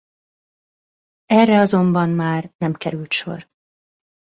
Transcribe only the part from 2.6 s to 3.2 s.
került